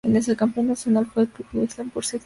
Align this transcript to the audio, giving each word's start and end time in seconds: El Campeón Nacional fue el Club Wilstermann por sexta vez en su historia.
El 0.03 0.35
Campeón 0.35 0.65
Nacional 0.69 1.05
fue 1.05 1.21
el 1.21 1.29
Club 1.29 1.45
Wilstermann 1.53 1.91
por 1.91 1.91
sexta 1.91 1.91
vez 1.91 1.93
en 1.93 1.93
su 1.93 1.99
historia. 1.99 2.19